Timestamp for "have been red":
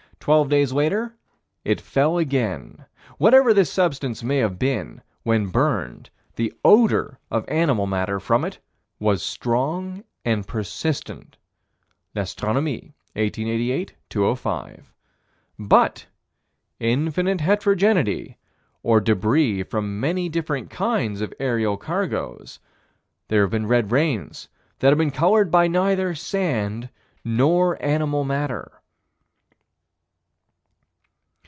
23.41-23.89